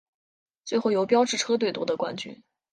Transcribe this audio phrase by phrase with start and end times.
[0.65, 2.41] 最后由标致车队夺得冠军。